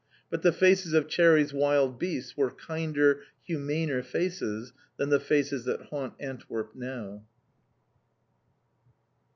[0.31, 5.79] But the faces of Cherry's wild beasts were kinder, humaner faces than the faces that
[5.91, 7.23] haunt Antwerp now.